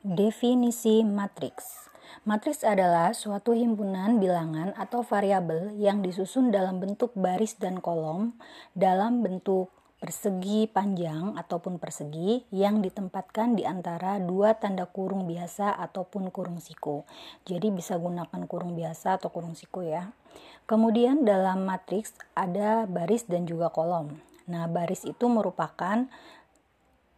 [0.00, 1.92] Definisi matriks.
[2.24, 8.32] Matriks adalah suatu himpunan bilangan atau variabel yang disusun dalam bentuk baris dan kolom
[8.72, 9.68] dalam bentuk
[10.00, 17.04] persegi panjang ataupun persegi yang ditempatkan di antara dua tanda kurung biasa ataupun kurung siku.
[17.44, 20.16] Jadi bisa gunakan kurung biasa atau kurung siku ya.
[20.64, 24.16] Kemudian dalam matriks ada baris dan juga kolom.
[24.50, 26.10] Nah, baris itu merupakan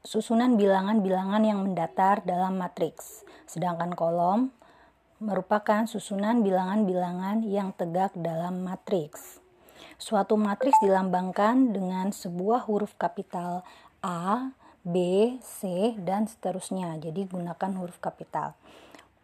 [0.03, 4.51] susunan bilangan-bilangan yang mendatar dalam matriks, sedangkan kolom
[5.23, 9.39] merupakan susunan bilangan-bilangan yang tegak dalam matriks.
[9.95, 13.63] Suatu matriks dilambangkan dengan sebuah huruf kapital
[14.03, 14.51] A,
[14.83, 16.99] B, C, dan seterusnya.
[16.99, 18.59] Jadi gunakan huruf kapital.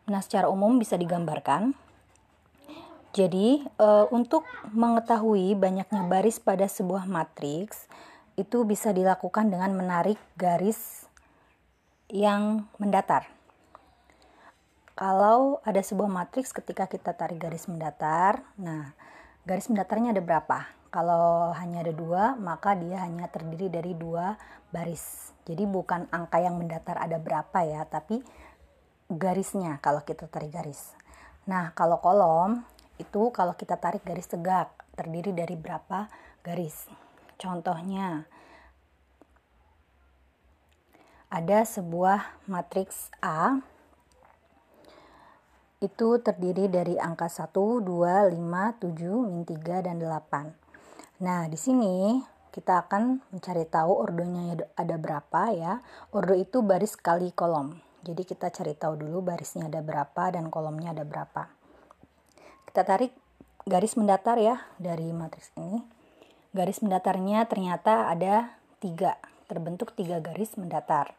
[0.06, 1.74] Nah, secara umum bisa digambarkan.
[3.10, 7.90] Jadi, e, untuk mengetahui banyaknya baris pada sebuah matriks,
[8.38, 11.10] itu bisa dilakukan dengan menarik garis
[12.06, 13.26] yang mendatar.
[14.94, 18.94] Kalau ada sebuah matriks ketika kita tarik garis mendatar, nah
[19.42, 20.70] garis mendatarnya ada berapa?
[20.88, 24.38] Kalau hanya ada dua, maka dia hanya terdiri dari dua
[24.70, 25.34] baris.
[25.44, 28.22] Jadi bukan angka yang mendatar ada berapa ya, tapi
[29.10, 30.94] garisnya kalau kita tarik garis.
[31.50, 32.62] Nah, kalau kolom
[33.02, 36.10] itu kalau kita tarik garis tegak terdiri dari berapa
[36.42, 37.07] garis.
[37.38, 38.26] Contohnya,
[41.30, 43.62] ada sebuah matriks A
[45.78, 51.22] itu terdiri dari angka 1, 2, 5, 7, min 3, dan 8.
[51.22, 52.18] Nah, di sini
[52.50, 55.78] kita akan mencari tahu ordonya ada berapa ya.
[56.10, 57.78] Ordo itu baris kali kolom.
[58.02, 61.46] Jadi kita cari tahu dulu barisnya ada berapa dan kolomnya ada berapa.
[62.66, 63.14] Kita tarik
[63.62, 65.97] garis mendatar ya dari matriks ini
[66.56, 69.20] garis mendatarnya ternyata ada tiga,
[69.50, 71.12] terbentuk tiga garis mendatar.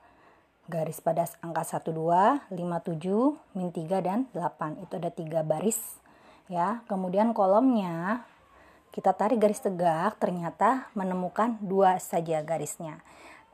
[0.69, 4.85] Garis pada angka 1, 2, 5, 7, min 3, dan 8.
[4.85, 5.81] Itu ada tiga baris.
[6.45, 6.85] ya.
[6.85, 8.25] Kemudian kolomnya
[8.93, 13.01] kita tarik garis tegak, ternyata menemukan dua saja garisnya.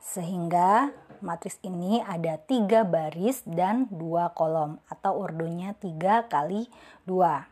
[0.00, 0.92] Sehingga
[1.24, 6.68] matriks ini ada tiga baris dan dua kolom atau ordonya tiga kali
[7.08, 7.48] dua.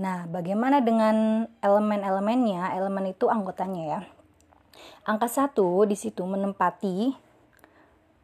[0.00, 2.72] Nah, bagaimana dengan elemen-elemennya?
[2.72, 4.00] Elemen itu anggotanya ya.
[5.04, 5.52] Angka 1
[5.84, 7.12] di situ menempati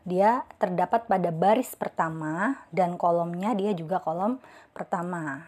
[0.08, 4.40] dia terdapat pada baris pertama dan kolomnya dia juga kolom
[4.72, 5.44] pertama.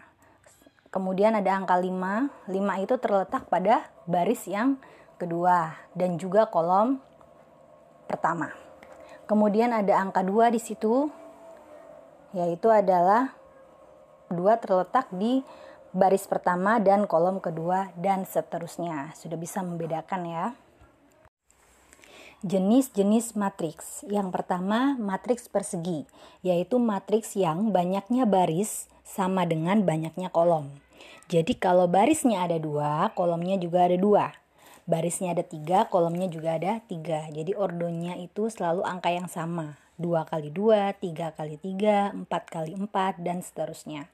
[0.93, 2.45] Kemudian ada angka 5.
[2.45, 4.77] 5 itu terletak pada baris yang
[5.17, 7.01] kedua dan juga kolom
[8.05, 8.53] pertama.
[9.25, 11.09] Kemudian ada angka 2 di situ
[12.37, 13.33] yaitu adalah
[14.29, 15.41] 2 terletak di
[15.95, 19.13] baris pertama dan kolom kedua dan seterusnya.
[19.17, 20.45] Sudah bisa membedakan ya.
[22.39, 24.07] Jenis-jenis matriks.
[24.07, 26.07] Yang pertama, matriks persegi,
[26.39, 30.71] yaitu matriks yang banyaknya baris sama dengan banyaknya kolom.
[31.29, 34.31] Jadi kalau barisnya ada dua, kolomnya juga ada dua.
[34.89, 37.29] Barisnya ada tiga, kolomnya juga ada tiga.
[37.29, 39.77] Jadi ordonya itu selalu angka yang sama.
[39.99, 44.07] dua kali dua, tiga kali tiga, empat kali empat, dan seterusnya.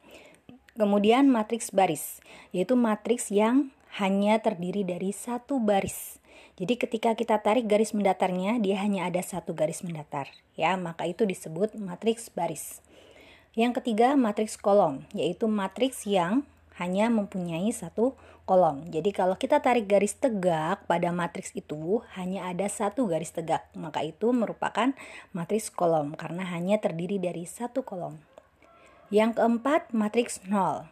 [0.75, 2.19] Kemudian matriks baris,
[2.51, 6.19] yaitu matriks yang hanya terdiri dari satu baris.
[6.59, 10.27] Jadi ketika kita tarik garis mendatarnya, dia hanya ada satu garis mendatar.
[10.59, 12.83] Ya, maka itu disebut matriks baris.
[13.55, 16.43] Yang ketiga, matriks kolom, yaitu matriks yang
[16.75, 18.83] hanya mempunyai satu kolom.
[18.91, 24.03] Jadi kalau kita tarik garis tegak pada matriks itu hanya ada satu garis tegak, maka
[24.03, 24.91] itu merupakan
[25.31, 28.34] matriks kolom karena hanya terdiri dari satu kolom.
[29.13, 30.89] Yang keempat, matriks nol,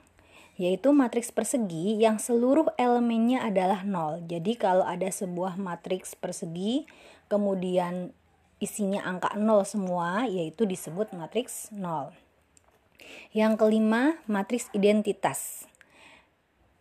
[0.54, 4.22] yaitu matriks persegi yang seluruh elemennya adalah nol.
[4.30, 6.86] Jadi kalau ada sebuah matriks persegi,
[7.26, 8.14] kemudian
[8.62, 12.14] isinya angka nol semua, yaitu disebut matriks nol.
[13.34, 15.66] Yang kelima, matriks identitas,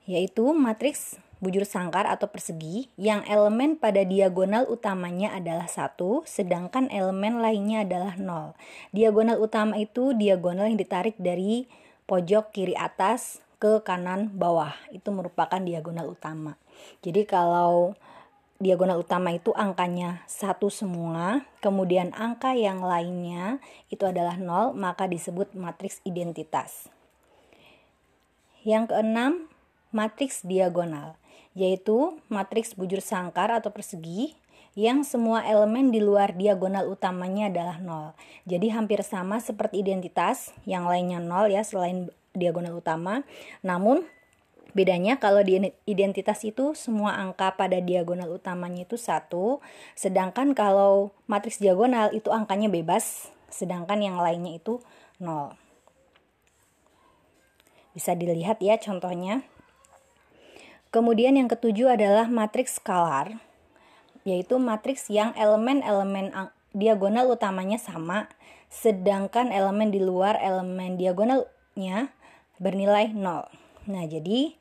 [0.05, 7.43] yaitu matriks bujur sangkar atau persegi yang elemen pada diagonal utamanya adalah satu, sedangkan elemen
[7.43, 8.55] lainnya adalah nol.
[8.95, 11.67] Diagonal utama itu diagonal yang ditarik dari
[12.07, 14.71] pojok kiri atas ke kanan bawah.
[14.95, 16.55] Itu merupakan diagonal utama.
[17.03, 17.99] Jadi kalau
[18.63, 23.59] diagonal utama itu angkanya satu semua, kemudian angka yang lainnya
[23.91, 26.87] itu adalah nol, maka disebut matriks identitas.
[28.63, 29.51] Yang keenam,
[29.91, 31.19] matriks diagonal
[31.53, 34.37] yaitu matriks bujur sangkar atau persegi
[34.73, 38.17] yang semua elemen di luar diagonal utamanya adalah nol.
[38.49, 43.21] Jadi hampir sama seperti identitas, yang lainnya nol ya selain diagonal utama.
[43.61, 44.09] Namun
[44.73, 49.61] bedanya kalau di identitas itu semua angka pada diagonal utamanya itu satu,
[49.93, 54.81] sedangkan kalau matriks diagonal itu angkanya bebas sedangkan yang lainnya itu
[55.21, 55.53] 0.
[57.93, 59.45] Bisa dilihat ya contohnya.
[60.93, 63.41] Kemudian yang ketujuh adalah matriks skalar,
[64.29, 68.29] yaitu matriks yang elemen-elemen diagonal utamanya sama,
[68.69, 72.13] sedangkan elemen di luar elemen diagonalnya
[72.61, 73.49] bernilai 0.
[73.89, 74.53] Nah, jadi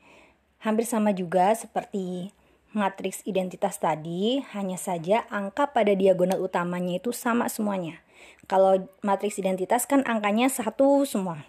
[0.64, 2.32] hampir sama juga seperti
[2.72, 8.00] matriks identitas tadi, hanya saja angka pada diagonal utamanya itu sama semuanya.
[8.48, 11.44] Kalau matriks identitas kan angkanya satu semua.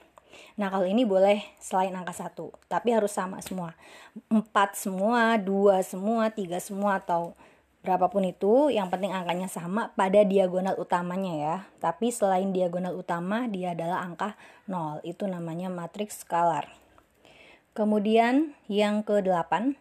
[0.53, 3.73] Nah kalau ini boleh selain angka satu, tapi harus sama semua.
[4.29, 7.33] Empat semua, dua semua, tiga semua atau
[7.83, 11.55] berapapun itu, yang penting angkanya sama pada diagonal utamanya ya.
[11.83, 14.39] Tapi selain diagonal utama, dia adalah angka
[14.71, 15.03] 0.
[15.03, 16.71] Itu namanya matriks skalar.
[17.73, 19.75] Kemudian yang ke-8,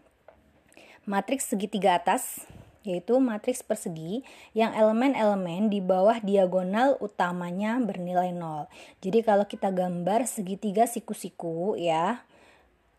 [1.05, 2.43] matriks segitiga atas
[2.83, 8.67] yaitu matriks persegi yang elemen-elemen di bawah diagonal utamanya bernilai 0.
[9.03, 12.27] Jadi kalau kita gambar segitiga siku-siku ya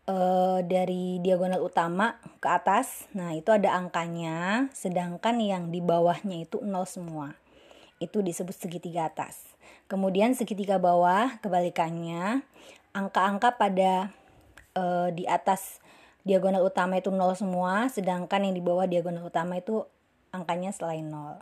[0.08, 0.16] e,
[0.64, 6.84] dari diagonal utama ke atas, nah itu ada angkanya, sedangkan yang di bawahnya itu 0
[6.88, 7.36] semua.
[8.00, 9.56] Itu disebut segitiga atas.
[9.84, 12.40] Kemudian segitiga bawah kebalikannya,
[12.96, 14.12] angka-angka pada
[14.72, 15.83] e, di atas
[16.24, 19.84] diagonal utama itu 0 semua, sedangkan yang di bawah diagonal utama itu
[20.32, 21.38] angkanya selain 0.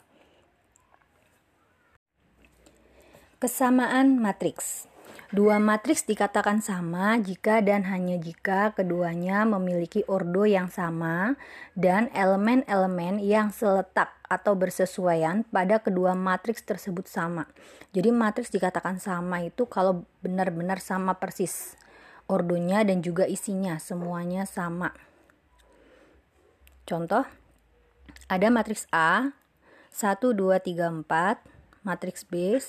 [3.39, 4.87] Kesamaan matriks.
[5.33, 11.41] Dua matriks dikatakan sama jika dan hanya jika keduanya memiliki ordo yang sama
[11.73, 17.49] dan elemen-elemen yang seletak atau bersesuaian pada kedua matriks tersebut sama.
[17.97, 21.81] Jadi matriks dikatakan sama itu kalau benar-benar sama persis
[22.33, 24.97] ordonya dan juga isinya semuanya sama.
[26.89, 27.29] Contoh,
[28.33, 29.37] ada matriks A
[29.93, 32.65] 1 2 3 4, matriks B 1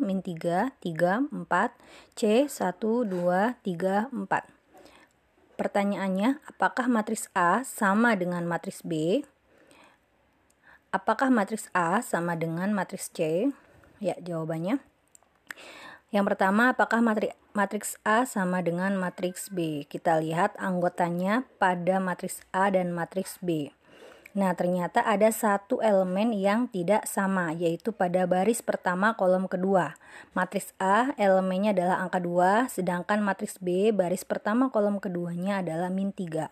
[0.00, 5.60] min 3 3 4, C 1 2 3 4.
[5.60, 9.22] Pertanyaannya, apakah matriks A sama dengan matriks B?
[10.88, 13.52] Apakah matriks A sama dengan matriks C?
[14.00, 14.80] Ya, jawabannya.
[16.08, 19.84] Yang pertama, apakah matriks matriks A sama dengan matriks B.
[19.84, 23.72] Kita lihat anggotanya pada matriks A dan matriks B.
[24.32, 29.92] Nah, ternyata ada satu elemen yang tidak sama, yaitu pada baris pertama kolom kedua.
[30.32, 36.16] Matriks A elemennya adalah angka 2, sedangkan matriks B baris pertama kolom keduanya adalah min
[36.16, 36.48] 3.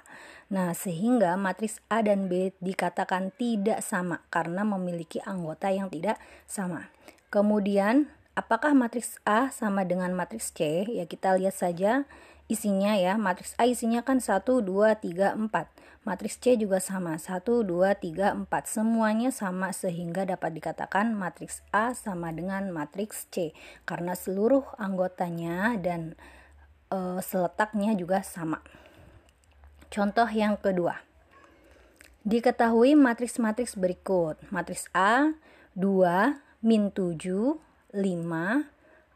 [0.52, 6.92] Nah, sehingga matriks A dan B dikatakan tidak sama karena memiliki anggota yang tidak sama.
[7.32, 10.86] Kemudian Apakah matriks A sama dengan matriks C?
[10.86, 12.06] Ya kita lihat saja
[12.46, 13.18] isinya ya.
[13.18, 15.50] Matriks A isinya kan 1, 2, 3, 4.
[16.06, 17.18] Matriks C juga sama.
[17.18, 18.46] 1, 2, 3, 4.
[18.66, 23.50] Semuanya sama sehingga dapat dikatakan matriks A sama dengan matriks C.
[23.82, 26.18] Karena seluruh anggotanya dan
[26.90, 28.62] e, seletaknya juga sama.
[29.90, 31.02] Contoh yang kedua.
[32.22, 34.38] Diketahui matriks-matriks berikut.
[34.54, 35.34] Matriks A
[35.74, 38.66] 2 min 7 5,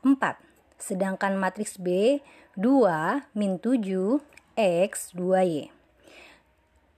[0.03, 0.39] 4.
[0.79, 2.21] Sedangkan matriks B
[2.59, 4.23] 2 min 7
[4.55, 5.75] X 2Y.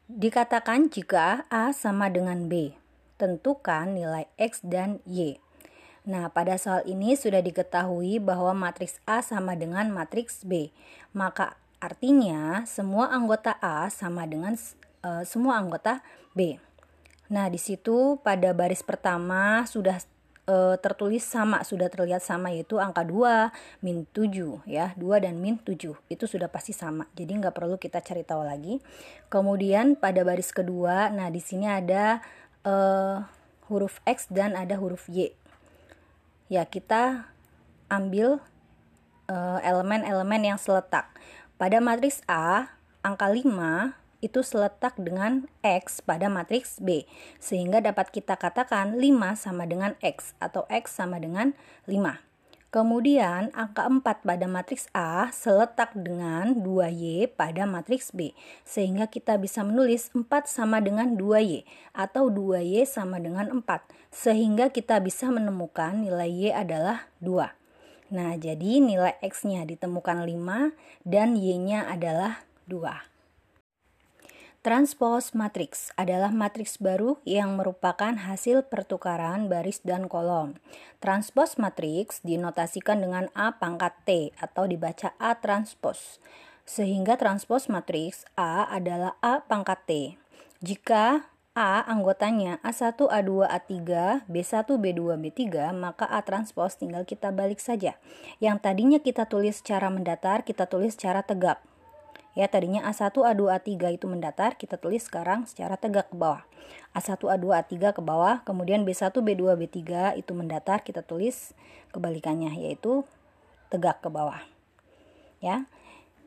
[0.07, 2.77] Dikatakan jika A sama dengan B,
[3.19, 5.41] tentukan nilai X dan Y.
[6.07, 10.71] Nah, pada soal ini sudah diketahui bahwa matriks A sama dengan matriks B.
[11.11, 14.55] Maka artinya semua anggota A sama dengan
[15.03, 16.07] uh, semua anggota
[16.39, 16.63] B.
[17.27, 19.99] Nah, di situ pada baris pertama sudah
[20.47, 23.51] e, tertulis sama sudah terlihat sama yaitu angka 2
[23.83, 24.95] min 7 ya.
[24.95, 27.11] 2 dan min 7 itu sudah pasti sama.
[27.19, 28.81] Jadi nggak perlu kita cari tahu lagi.
[29.29, 32.25] Kemudian pada baris kedua nah di sini ada
[32.65, 32.75] e,
[33.67, 35.35] huruf X dan ada huruf Y.
[36.47, 37.35] Ya kita
[37.91, 38.39] ambil
[39.31, 41.11] eh, elemen-elemen yang seletak.
[41.57, 47.07] Pada matriks A angka 5 itu seletak dengan X pada matriks B.
[47.39, 51.55] Sehingga dapat kita katakan 5 sama dengan X atau X sama dengan
[51.87, 52.27] 5.
[52.75, 58.37] Kemudian angka 4 pada matriks A seletak dengan 2Y pada matriks B.
[58.67, 61.65] Sehingga kita bisa menulis 4 sama dengan 2Y
[61.97, 63.65] atau 2Y sama dengan 4.
[64.13, 67.55] Sehingga kita bisa menemukan nilai Y adalah 2.
[68.13, 70.77] Nah, jadi nilai X-nya ditemukan 5
[71.09, 73.16] dan Y-nya adalah 2.
[74.67, 80.59] Transpose matriks adalah matriks baru yang merupakan hasil pertukaran baris dan kolom.
[80.99, 86.19] Transpose matriks dinotasikan dengan A pangkat T atau dibaca A transpose.
[86.67, 89.91] Sehingga transpose matriks A adalah A pangkat T.
[90.59, 93.71] Jika A anggotanya A1, A2, A3,
[94.27, 95.43] B1, B2, B3,
[95.79, 97.95] maka A transpose tinggal kita balik saja.
[98.43, 101.63] Yang tadinya kita tulis secara mendatar, kita tulis secara tegak.
[102.37, 106.45] Ya, tadinya A1, A2, A3 itu mendatar, kita tulis sekarang secara tegak ke bawah.
[106.93, 109.81] A1, A2, A3 ke bawah, kemudian B1, B2, B3
[110.21, 111.57] itu mendatar, kita tulis
[111.97, 113.09] kebalikannya yaitu
[113.73, 114.45] tegak ke bawah.
[115.41, 115.65] Ya.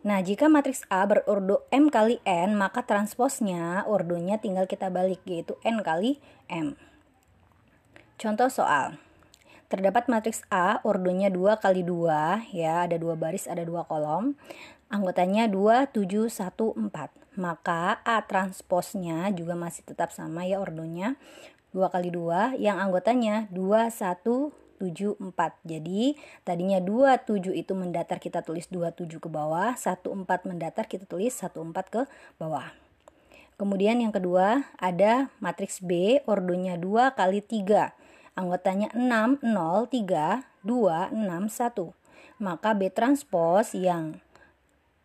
[0.01, 5.61] Nah, jika matriks A berordo M kali N, maka transposnya ordonya tinggal kita balik, yaitu
[5.61, 6.17] N kali
[6.49, 6.73] M.
[8.17, 8.97] Contoh soal.
[9.69, 14.33] Terdapat matriks A, ordonya 2 kali 2, ya, ada dua baris, ada dua kolom.
[14.89, 17.38] Anggotanya 2, 7, 1, 4.
[17.38, 21.13] Maka A transposnya juga masih tetap sama ya ordonya.
[21.77, 24.50] 2 kali 2, yang anggotanya 2, 1,
[24.81, 25.53] 7, 4.
[25.62, 31.86] Jadi tadinya 27 itu mendatar kita tulis 27 ke bawah, 14 mendatar kita tulis 14
[31.91, 32.01] ke
[32.41, 32.74] bawah.
[33.60, 37.93] Kemudian yang kedua ada matriks B ordonya 2 kali 3.
[38.39, 41.93] Anggotanya 6, 0, 3, 2, 6, 1.
[42.39, 44.17] Maka B transpose yang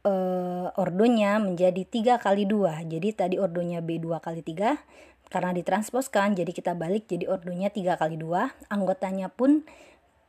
[0.05, 2.87] uh, ordonya menjadi 3 kali 2.
[2.93, 7.99] Jadi tadi ordonya B 2 kali 3 karena ditransposkan jadi kita balik jadi ordonya 3
[7.99, 9.67] kali 2 anggotanya pun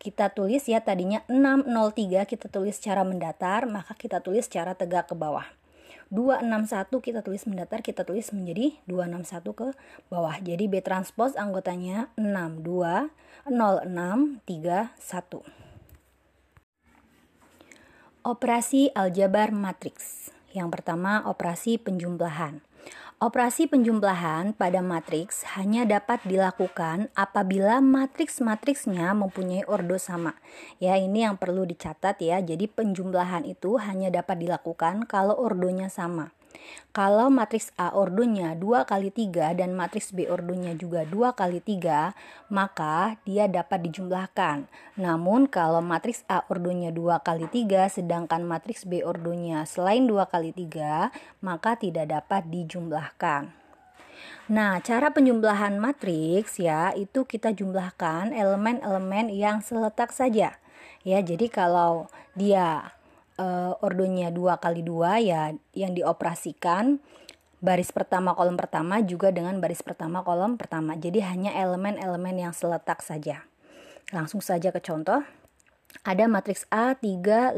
[0.02, 5.16] kita tulis ya tadinya 603 kita tulis secara mendatar maka kita tulis secara tegak ke
[5.18, 5.46] bawah.
[6.14, 9.68] 261 kita tulis mendatar kita tulis menjadi 261 ke
[10.14, 10.38] bawah.
[10.38, 13.10] Jadi B transpose anggotanya 62
[13.50, 15.65] 06 31
[18.26, 22.58] Operasi aljabar matriks yang pertama operasi penjumlahan
[23.22, 30.42] Operasi penjumlahan pada matriks hanya dapat dilakukan apabila matriks-matriksnya mempunyai ordo sama.
[30.82, 32.42] Ya, ini yang perlu dicatat ya.
[32.42, 36.34] Jadi penjumlahan itu hanya dapat dilakukan kalau ordonya sama.
[36.96, 42.16] Kalau matriks A ordonya 2 kali 3 dan matriks B ordonya juga 2 kali 3,
[42.48, 44.66] maka dia dapat dijumlahkan.
[44.96, 50.56] Namun kalau matriks A ordonya 2 kali 3 sedangkan matriks B ordonya selain 2 kali
[50.56, 51.12] 3,
[51.44, 53.52] maka tidak dapat dijumlahkan.
[54.46, 60.56] Nah, cara penjumlahan matriks ya, itu kita jumlahkan elemen-elemen yang seletak saja.
[61.02, 62.95] Ya, jadi kalau dia
[63.40, 67.00] uh, ordonya dua kali dua ya yang dioperasikan
[67.64, 70.94] baris pertama kolom pertama juga dengan baris pertama kolom pertama.
[70.94, 73.48] Jadi hanya elemen-elemen yang seletak saja.
[74.14, 75.26] Langsung saja ke contoh.
[76.04, 77.56] Ada matriks A 3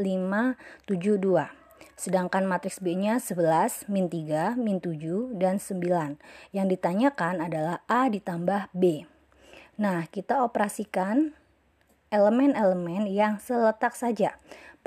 [0.88, 1.58] 7 2.
[1.98, 6.14] Sedangkan matriks B-nya 11, min 3, min 7, dan 9.
[6.54, 9.02] Yang ditanyakan adalah A ditambah B.
[9.74, 11.34] Nah, kita operasikan
[12.14, 14.38] elemen-elemen yang seletak saja.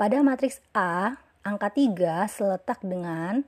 [0.02, 1.14] Pada matriks A,
[1.46, 3.46] angka 3 seletak dengan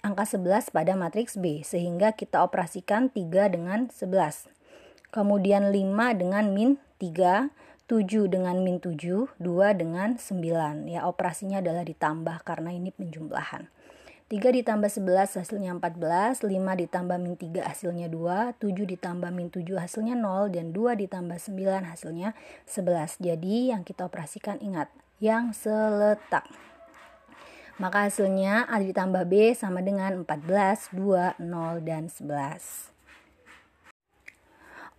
[0.00, 4.48] angka 11 pada matriks B, sehingga kita operasikan 3 dengan 11.
[5.12, 7.52] Kemudian 5 dengan min 3,
[7.92, 10.88] 7 dengan min 7, 2 dengan 9.
[10.88, 13.68] Ya, operasinya adalah ditambah karena ini penjumlahan.
[14.32, 19.76] 3 ditambah 11 hasilnya 14, 5 ditambah min 3 hasilnya 2, 7 ditambah min 7
[19.76, 22.32] hasilnya 0, dan 2 ditambah 9 hasilnya
[22.64, 23.20] 11.
[23.20, 24.88] Jadi yang kita operasikan ingat,
[25.22, 26.44] yang seletak.
[27.76, 32.96] Maka hasilnya A ditambah B sama dengan 14, 2, 0, dan 11.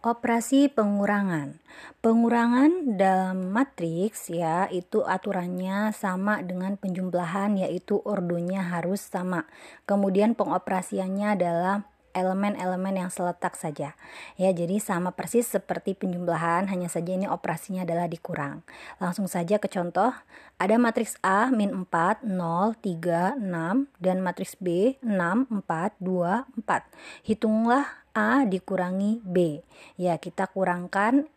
[0.05, 1.57] Operasi pengurangan.
[2.05, 9.49] Pengurangan dalam matriks ya itu aturannya sama dengan penjumlahan yaitu ordonya harus sama.
[9.89, 13.93] Kemudian pengoperasiannya adalah elemen-elemen yang seletak saja.
[14.41, 18.65] Ya, jadi sama persis seperti penjumlahan, hanya saja ini operasinya adalah dikurang.
[18.97, 20.09] Langsung saja ke contoh.
[20.57, 27.29] Ada matriks A min 4, 0, 3, 6, dan matriks B 6, 4, 2, 4.
[27.29, 27.85] Hitunglah
[28.17, 29.61] A dikurangi B.
[30.01, 31.29] Ya, kita kurangkan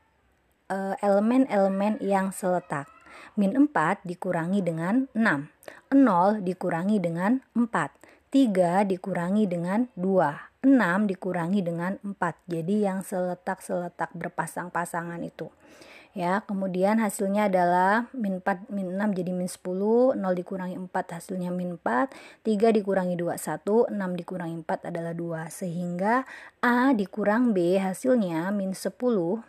[0.72, 2.88] eh, elemen-elemen uh, yang seletak.
[3.37, 5.92] Min 4 dikurangi dengan 6.
[5.92, 7.68] 0 dikurangi dengan 4.
[8.32, 10.50] 3 dikurangi dengan 2.
[10.60, 12.20] 6 dikurangi dengan 4.
[12.44, 15.48] Jadi yang seletak-seletak berpasang-pasangan itu.
[16.10, 21.54] Ya kemudian hasilnya adalah min 4 min 6 jadi min 10 0 dikurangi 4 hasilnya
[21.54, 22.10] min 4
[22.42, 26.26] 3 dikurangi 2 1 6 dikurangi 4 adalah 2 sehingga
[26.66, 28.90] A dikurang B hasilnya min 10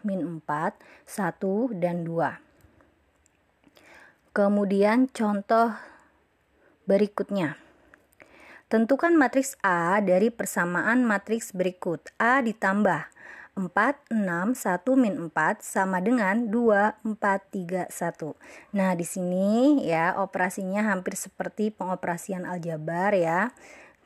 [0.05, 0.77] min 4
[1.09, 5.73] 1 dan 2 kemudian contoh
[6.85, 7.57] berikutnya
[8.71, 12.07] Tentukan matriks A dari persamaan matriks berikut.
[12.15, 13.03] A ditambah
[13.59, 17.11] 4, 6, 1 min 4 sama dengan 2, 4,
[17.51, 18.31] 3, 1.
[18.71, 23.51] Nah, di sini ya operasinya hampir seperti pengoperasian aljabar ya.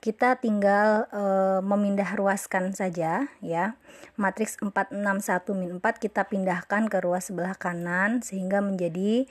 [0.02, 1.24] kita tinggal e,
[1.66, 3.78] memindah ruaskan saja ya.
[4.18, 9.26] Matriks 4 6 1 min 4 kita pindahkan ke ruas sebelah kanan sehingga menjadi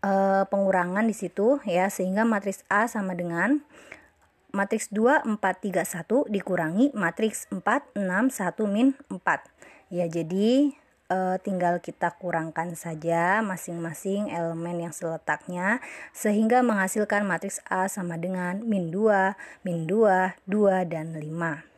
[0.00, 0.12] e,
[0.48, 3.64] pengurangan di situ ya sehingga matriks A sama dengan
[4.54, 7.60] matriks 2 4 3 1 dikurangi matriks 4
[7.98, 9.18] 6 1 min 4.
[9.90, 10.72] Ya, jadi
[11.10, 15.82] uh, tinggal kita kurangkan saja masing-masing elemen yang seletaknya
[16.14, 19.34] sehingga menghasilkan matriks A sama dengan min 2,
[19.66, 21.74] min 2, 2, dan 5.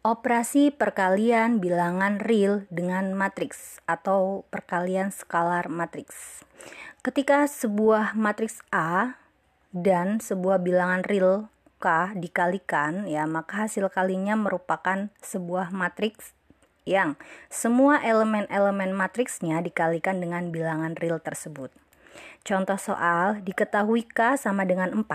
[0.00, 6.40] Operasi perkalian bilangan real dengan matriks atau perkalian skalar matriks.
[7.00, 9.16] Ketika sebuah matriks A
[9.72, 11.48] dan sebuah bilangan real
[11.80, 16.36] K dikalikan ya maka hasil kalinya merupakan sebuah matriks
[16.84, 17.16] yang
[17.48, 21.72] semua elemen-elemen matriksnya dikalikan dengan bilangan real tersebut.
[22.40, 25.06] Contoh soal, diketahui K sama dengan 4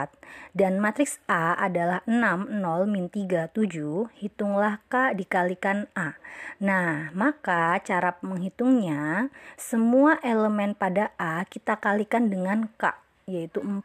[0.54, 6.16] dan matriks A adalah 6, 0, min 3, 7, hitunglah K dikalikan A.
[6.62, 12.94] Nah, maka cara menghitungnya, semua elemen pada A kita kalikan dengan K
[13.26, 13.82] yaitu 4.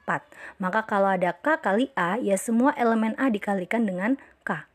[0.60, 4.68] Maka kalau ada K kali A, ya semua elemen A dikalikan dengan K.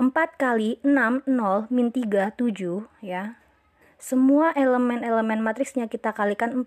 [0.00, 0.10] 4
[0.40, 3.36] kali 6, 0, min 3, 7 ya.
[4.02, 6.66] Semua elemen-elemen matriksnya kita kalikan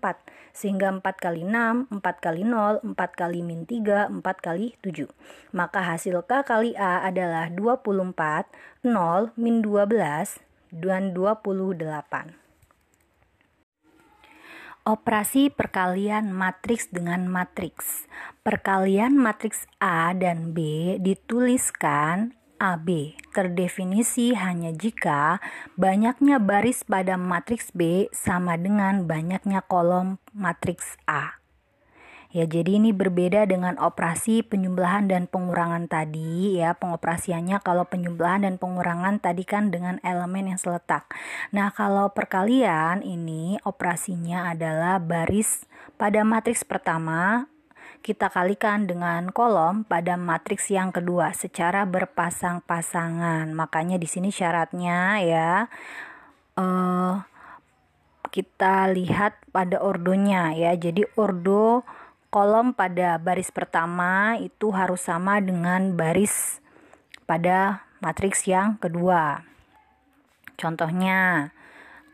[0.56, 5.12] Sehingga 4 kali 6, 4 kali 0, 4 kali min 3, 4 kali 7.
[5.52, 8.48] Maka hasil K kali A adalah 24,
[8.80, 10.40] 0, min 12,
[10.72, 12.40] dan 28.
[14.88, 18.08] Operasi perkalian matriks dengan matriks.
[18.40, 25.44] Perkalian matriks A dan B dituliskan AB terdefinisi hanya jika
[25.76, 31.36] banyaknya baris pada matriks B sama dengan banyaknya kolom matriks A.
[32.36, 36.76] Ya, jadi ini berbeda dengan operasi penjumlahan dan pengurangan tadi ya.
[36.76, 41.08] Pengoperasiannya kalau penjumlahan dan pengurangan tadi kan dengan elemen yang seletak.
[41.56, 45.64] Nah, kalau perkalian ini operasinya adalah baris
[45.96, 47.48] pada matriks pertama
[48.04, 53.50] kita kalikan dengan kolom pada matriks yang kedua secara berpasang-pasangan.
[53.52, 55.50] Makanya di sini syaratnya ya
[56.56, 57.22] uh,
[58.32, 60.72] kita lihat pada ordonya ya.
[60.76, 61.86] Jadi ordo
[62.28, 66.60] kolom pada baris pertama itu harus sama dengan baris
[67.24, 69.40] pada matriks yang kedua.
[70.56, 71.52] Contohnya,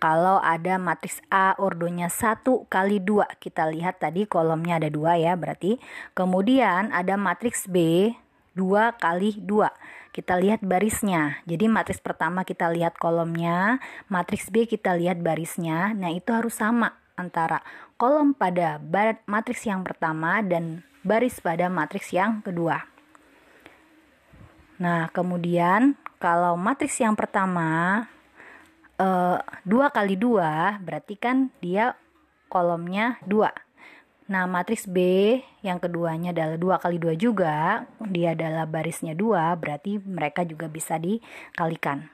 [0.03, 5.39] kalau ada matriks A ordonya 1 kali 2, kita lihat tadi kolomnya ada 2 ya,
[5.39, 5.79] berarti.
[6.11, 8.11] Kemudian ada matriks B
[8.59, 9.71] 2 kali 2.
[10.11, 11.39] Kita lihat barisnya.
[11.47, 13.79] Jadi matriks pertama kita lihat kolomnya,
[14.11, 15.95] matriks B kita lihat barisnya.
[15.95, 17.63] Nah, itu harus sama antara
[17.95, 18.83] kolom pada
[19.31, 22.91] matriks yang pertama dan baris pada matriks yang kedua.
[24.83, 28.03] Nah, kemudian kalau matriks yang pertama
[29.67, 31.95] dua kali dua berarti kan dia
[32.53, 33.51] kolomnya dua.
[34.33, 34.97] Nah, matriks B
[35.61, 40.97] yang keduanya adalah dua kali dua juga, dia adalah barisnya dua, berarti mereka juga bisa
[40.97, 42.09] dikalikan.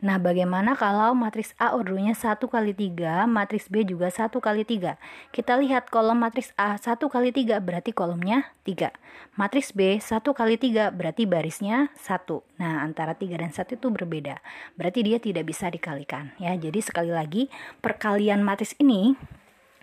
[0.00, 4.96] Nah, bagaimana kalau matriks A ordernya 1 kali 3, matriks B juga 1 kali 3.
[5.28, 8.92] Kita lihat kolom matriks A 1 kali 3 berarti kolomnya 3.
[9.36, 12.40] Matriks B 1 kali 3 berarti barisnya 1.
[12.56, 14.40] Nah, antara 3 dan 1 itu berbeda.
[14.74, 16.56] Berarti dia tidak bisa dikalikan ya.
[16.56, 17.52] Jadi sekali lagi
[17.84, 19.16] perkalian matriks ini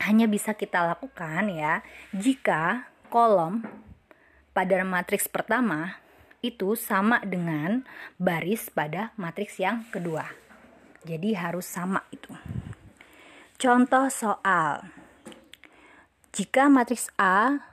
[0.02, 1.82] hanya bisa kita lakukan ya
[2.14, 3.66] jika kolom
[4.54, 5.98] pada matriks pertama
[6.46, 7.84] itu sama dengan
[8.22, 10.30] baris pada matriks yang kedua.
[11.08, 12.30] Jadi harus sama itu.
[13.58, 14.86] Contoh soal.
[16.36, 17.66] Jika matriks A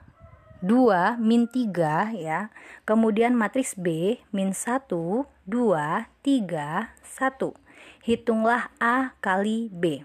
[0.65, 2.49] 2 min 3 ya,
[2.89, 7.53] kemudian matriks B min 1, 2, 3, 1.
[8.01, 10.01] Hitunglah A kali B.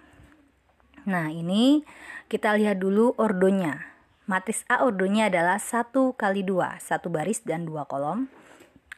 [1.08, 1.80] Nah, ini
[2.28, 3.88] kita lihat dulu ordonya.
[4.28, 8.28] Matriks A ordonya adalah 1 kali 2, satu baris dan dua kolom.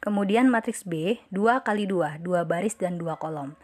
[0.03, 3.55] Kemudian matriks B 2 kali 2, 2 baris dan 2 kolom.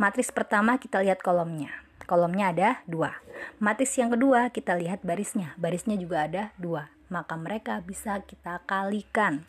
[0.00, 1.68] Matriks pertama kita lihat kolomnya.
[2.08, 3.60] Kolomnya ada 2.
[3.60, 5.52] Matriks yang kedua kita lihat barisnya.
[5.60, 6.88] Barisnya juga ada 2.
[7.12, 9.44] Maka mereka bisa kita kalikan.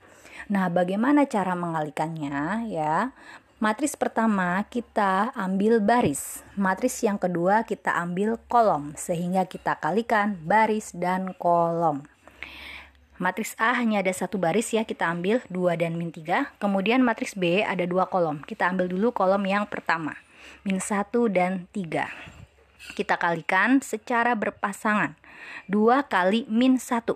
[0.52, 3.16] Nah, bagaimana cara mengalikannya ya?
[3.64, 10.92] Matriks pertama kita ambil baris, matriks yang kedua kita ambil kolom, sehingga kita kalikan baris
[10.92, 12.04] dan kolom.
[13.24, 16.60] Matriks A hanya ada satu baris ya, kita ambil 2 dan min 3.
[16.60, 18.44] Kemudian matriks B ada dua kolom.
[18.44, 20.20] Kita ambil dulu kolom yang pertama,
[20.68, 22.12] min 1 dan 3.
[23.00, 25.16] Kita kalikan secara berpasangan.
[25.72, 27.16] 2 kali min 1.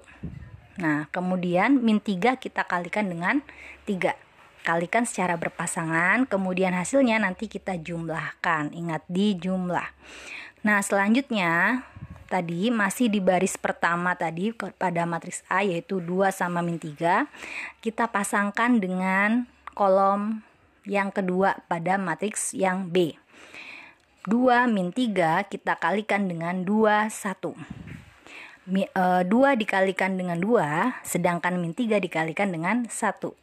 [0.80, 3.43] Nah, kemudian min 3 kita kalikan dengan
[3.84, 4.15] 3.
[4.63, 8.72] Kalikan secara berpasangan, kemudian hasilnya nanti kita jumlahkan.
[8.72, 9.91] Ingat di jumlah.
[10.63, 11.84] Nah, selanjutnya
[12.28, 17.26] tadi masih di baris pertama tadi pada matriks A yaitu 2 sama min 3
[17.80, 20.44] kita pasangkan dengan kolom
[20.88, 23.16] yang kedua pada matriks yang B.
[24.28, 27.88] 2 min 3 kita kalikan dengan 2 1
[28.68, 32.92] 2 e, dikalikan dengan 2 sedangkan min 3 dikalikan dengan 1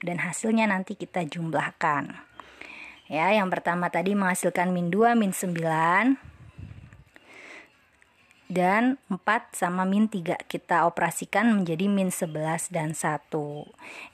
[0.05, 2.13] dan hasilnya nanti kita jumlahkan.
[3.09, 6.34] Ya yang pertama tadi menghasilkan min 2 min 9
[8.55, 13.27] dan 4 sama min 3 kita operasikan menjadi min 11 dan 1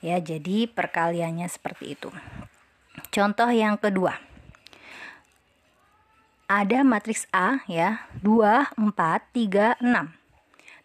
[0.01, 2.09] ya jadi perkaliannya seperti itu.
[3.13, 4.17] Contoh yang kedua.
[6.49, 8.09] Ada matriks A ya.
[8.25, 8.89] 2 4
[9.31, 10.20] 3 6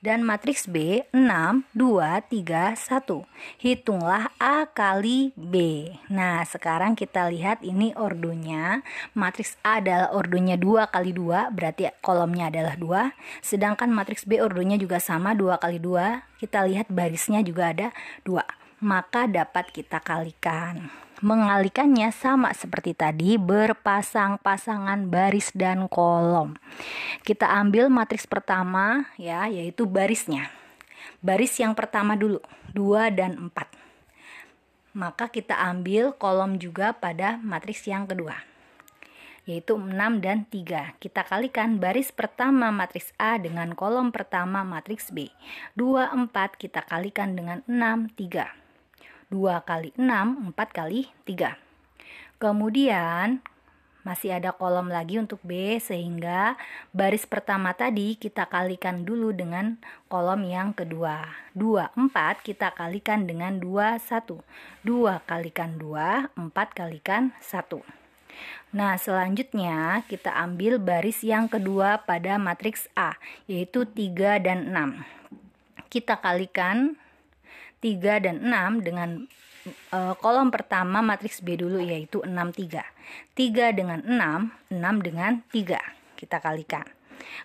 [0.05, 3.63] dan matriks B 6, 2, 3, 1.
[3.63, 5.89] Hitunglah A kali B.
[6.11, 8.85] Nah, sekarang kita lihat ini ordonya.
[9.17, 13.13] Matriks A adalah ordonya 2 kali 2, berarti kolomnya adalah 2.
[13.41, 16.43] Sedangkan matriks B ordonya juga sama 2 kali 2.
[16.43, 17.89] Kita lihat barisnya juga ada
[18.27, 18.43] 2.
[18.85, 21.06] Maka dapat kita kalikan.
[21.25, 26.61] Mengalikannya sama seperti tadi berpasang-pasangan baris dan kolom.
[27.25, 30.53] Kita ambil matriks pertama ya yaitu barisnya.
[31.25, 32.45] Baris yang pertama dulu
[32.77, 33.49] 2 dan 4.
[34.93, 38.37] Maka kita ambil kolom juga pada matriks yang kedua
[39.49, 39.89] yaitu 6
[40.21, 41.01] dan 3.
[41.01, 45.33] Kita kalikan baris pertama matriks A dengan kolom pertama matriks B.
[45.79, 46.29] 2, 4
[46.61, 48.66] kita kalikan dengan 6, 3.
[49.33, 51.59] 2 kali 6, 4 kali 3.
[52.37, 53.43] Kemudian
[54.07, 56.55] masih ada kolom lagi untuk B sehingga
[56.95, 61.27] baris pertama tadi kita kalikan dulu dengan kolom yang kedua.
[61.59, 64.39] 2, 4 kita kalikan dengan 2, 1.
[64.87, 67.83] 2 kalikan 2, 4 kalikan 1.
[68.71, 73.19] Nah, selanjutnya kita ambil baris yang kedua pada matriks A,
[73.51, 75.03] yaitu 3 dan 6.
[75.91, 76.95] Kita kalikan
[77.81, 79.25] 3 dan 6 dengan
[79.93, 82.83] uh, kolom pertama matriks B dulu yaitu 6 3.
[83.37, 86.17] 3 dengan 6, 6 dengan 3.
[86.17, 86.87] Kita kalikan.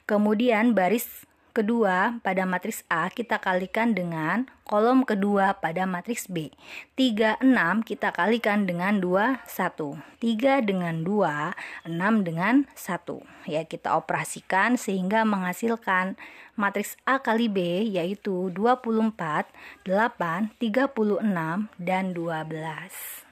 [0.05, 6.55] Kemudian baris kedua pada matriks A kita kalikan dengan kolom kedua pada matriks B.
[6.95, 9.99] 3, 6 kita kalikan dengan 2, 1.
[10.19, 11.55] 3 dengan 2,
[11.87, 13.23] 6 dengan 1.
[13.47, 16.15] Ya, kita operasikan sehingga menghasilkan
[16.55, 19.51] matriks A kali B yaitu 24,
[19.83, 23.30] 8, 36, dan 12.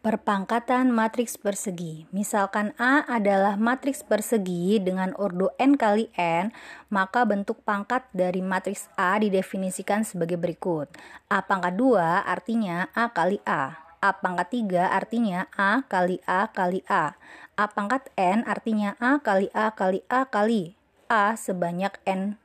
[0.00, 2.08] Perpangkatan matriks persegi.
[2.08, 6.56] Misalkan A adalah matriks persegi dengan ordo n kali n,
[6.88, 10.88] maka bentuk pangkat dari matriks A didefinisikan sebagai berikut.
[11.28, 13.76] A pangkat 2 artinya A kali A.
[14.00, 17.20] A pangkat 3 artinya A kali A kali A.
[17.60, 20.80] A pangkat n artinya A kali A kali A kali
[21.12, 22.40] A sebanyak n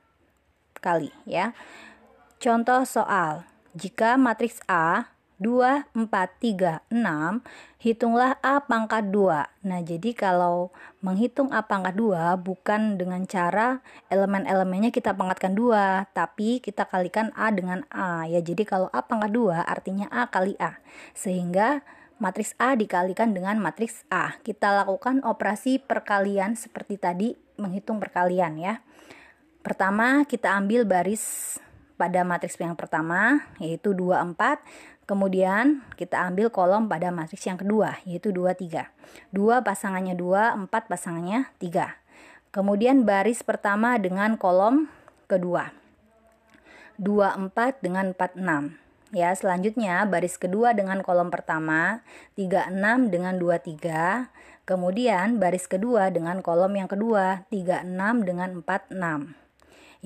[0.84, 1.56] kali ya.
[2.36, 3.48] Contoh soal.
[3.72, 7.44] Jika matriks A 2, 4, 3, 6,
[7.76, 9.68] hitunglah A pangkat 2.
[9.68, 10.72] Nah, jadi kalau
[11.04, 17.52] menghitung A pangkat 2 bukan dengan cara elemen-elemennya kita pangkatkan 2, tapi kita kalikan A
[17.52, 18.24] dengan A.
[18.24, 20.80] Ya, jadi kalau A pangkat 2 artinya A kali A.
[21.12, 21.84] Sehingga
[22.16, 24.40] matriks A dikalikan dengan matriks A.
[24.40, 27.28] Kita lakukan operasi perkalian seperti tadi
[27.60, 28.80] menghitung perkalian ya.
[29.60, 31.58] Pertama, kita ambil baris
[31.96, 34.60] pada matriks yang pertama yaitu 2 4
[35.06, 38.90] Kemudian kita ambil kolom pada matriks yang kedua yaitu 2 3.
[39.30, 41.94] 2 pasangannya 2, 4 pasangannya 3.
[42.50, 44.90] Kemudian baris pertama dengan kolom
[45.30, 45.70] kedua.
[46.98, 49.14] 2 4 dengan 4 6.
[49.14, 52.02] Ya, selanjutnya baris kedua dengan kolom pertama,
[52.34, 54.34] 3 6 dengan 2 3.
[54.66, 59.45] Kemudian baris kedua dengan kolom yang kedua, 3 6 dengan 4 6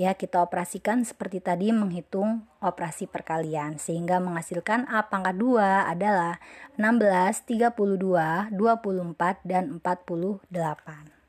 [0.01, 5.61] ya kita operasikan seperti tadi menghitung operasi perkalian sehingga menghasilkan A pangkat 2
[5.93, 6.41] adalah
[6.81, 11.20] 16, 32, 24, dan 48.